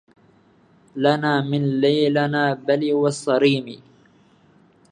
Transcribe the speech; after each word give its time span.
لنا 1.03 1.33
من 1.49 1.63
ليلنا 1.81 2.53
بلِوى 2.53 3.07
الصريمِ 3.07 3.67